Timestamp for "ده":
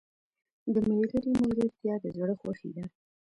2.75-2.85